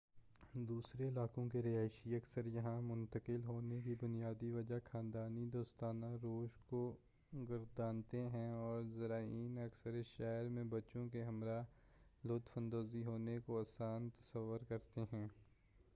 دوسرے 0.67 1.07
علاقوں 1.07 1.47
کے 1.49 1.61
رہائشی 1.61 2.15
اکثر 2.15 2.45
یہاں 2.45 2.81
منتقل 2.81 3.43
ہونے 3.43 3.79
کی 3.81 3.95
بنیادی 4.01 4.49
وجہ 4.49 4.79
خاندانی 4.85 5.45
دوستانہ 5.45 6.05
روش 6.23 6.57
کو 6.69 6.81
گردانتے 7.49 8.21
ہیں 8.29 8.49
اور 8.51 8.81
زائرین 8.97 9.57
اکثر 9.57 9.93
اس 9.93 10.07
شہر 10.07 10.47
میں 10.47 10.63
بچوں 10.69 11.07
کے 11.09 11.23
ہمراہ 11.23 11.63
لطف 12.27 12.57
اندوز 12.57 12.95
ہونے 13.05 13.37
کو 13.45 13.59
آسان 13.59 14.09
تصور 14.09 14.59
کرتے 14.69 15.05
ہیں 15.13 15.27